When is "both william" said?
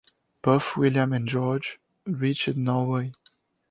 0.41-1.13